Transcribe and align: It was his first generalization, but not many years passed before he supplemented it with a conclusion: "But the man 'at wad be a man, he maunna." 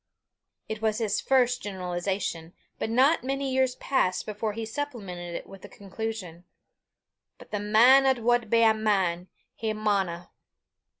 It 0.67 0.81
was 0.81 0.97
his 0.97 1.21
first 1.21 1.61
generalization, 1.61 2.53
but 2.79 2.89
not 2.89 3.23
many 3.23 3.53
years 3.53 3.75
passed 3.75 4.25
before 4.25 4.53
he 4.53 4.65
supplemented 4.65 5.35
it 5.35 5.45
with 5.45 5.63
a 5.63 5.69
conclusion: 5.69 6.43
"But 7.37 7.51
the 7.51 7.59
man 7.59 8.07
'at 8.07 8.17
wad 8.23 8.49
be 8.49 8.63
a 8.63 8.73
man, 8.73 9.27
he 9.53 9.71
maunna." 9.73 10.31